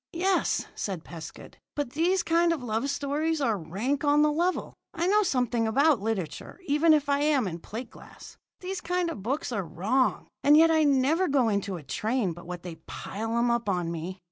"Yes," 0.13 0.65
said 0.73 1.03
Pescud, 1.03 1.57
"but 1.75 1.91
these 1.91 2.23
kind 2.23 2.51
of 2.51 2.63
love 2.63 2.89
stories 2.89 3.39
are 3.39 3.55
rank 3.55 4.03
on 4.03 4.23
the 4.23 4.31
level. 4.31 4.73
I 4.95 5.05
know 5.05 5.21
something 5.21 5.67
about 5.67 6.01
literature, 6.01 6.59
even 6.65 6.91
if 6.95 7.07
I 7.07 7.19
am 7.19 7.47
in 7.47 7.59
plate 7.59 7.91
glass. 7.91 8.35
These 8.61 8.81
kind 8.81 9.11
of 9.11 9.21
books 9.21 9.51
are 9.51 9.61
wrong, 9.63 10.25
and 10.43 10.57
yet 10.57 10.71
I 10.71 10.85
never 10.85 11.27
go 11.27 11.49
into 11.49 11.75
a 11.77 11.83
train 11.83 12.33
but 12.33 12.47
what 12.47 12.63
they 12.63 12.77
pile 12.87 13.37
'em 13.37 13.51
up 13.51 13.69
on 13.69 13.91
me. 13.91 14.19